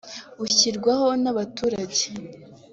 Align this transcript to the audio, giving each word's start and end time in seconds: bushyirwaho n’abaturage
bushyirwaho 0.39 1.07
n’abaturage 1.23 2.05